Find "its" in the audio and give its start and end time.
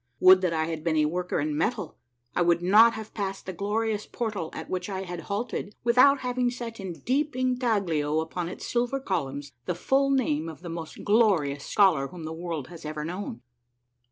8.49-8.65